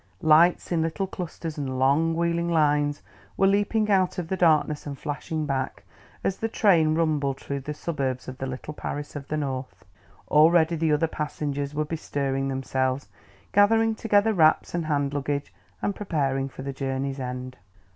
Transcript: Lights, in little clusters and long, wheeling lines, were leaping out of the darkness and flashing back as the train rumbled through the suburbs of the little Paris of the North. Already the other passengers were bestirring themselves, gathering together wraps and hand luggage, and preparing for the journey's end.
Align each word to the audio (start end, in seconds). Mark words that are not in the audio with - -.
Lights, 0.23 0.71
in 0.71 0.81
little 0.81 1.05
clusters 1.05 1.59
and 1.59 1.77
long, 1.77 2.15
wheeling 2.15 2.49
lines, 2.49 3.03
were 3.37 3.45
leaping 3.45 3.91
out 3.91 4.17
of 4.17 4.29
the 4.29 4.35
darkness 4.35 4.87
and 4.87 4.97
flashing 4.97 5.45
back 5.45 5.83
as 6.23 6.37
the 6.37 6.47
train 6.49 6.95
rumbled 6.95 7.39
through 7.39 7.59
the 7.59 7.75
suburbs 7.75 8.27
of 8.27 8.39
the 8.39 8.47
little 8.47 8.73
Paris 8.73 9.15
of 9.15 9.27
the 9.27 9.37
North. 9.37 9.85
Already 10.27 10.75
the 10.75 10.91
other 10.91 11.05
passengers 11.05 11.75
were 11.75 11.85
bestirring 11.85 12.47
themselves, 12.47 13.09
gathering 13.53 13.93
together 13.93 14.33
wraps 14.33 14.73
and 14.73 14.87
hand 14.87 15.13
luggage, 15.13 15.53
and 15.83 15.93
preparing 15.93 16.49
for 16.49 16.63
the 16.63 16.73
journey's 16.73 17.19
end. 17.19 17.57